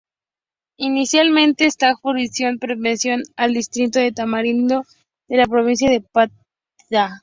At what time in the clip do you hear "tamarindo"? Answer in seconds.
4.11-4.81